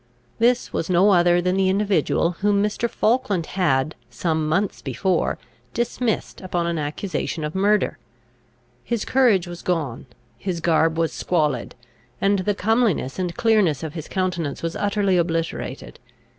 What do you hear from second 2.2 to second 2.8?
whom